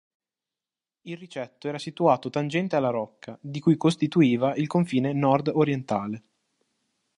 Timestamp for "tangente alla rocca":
2.31-3.37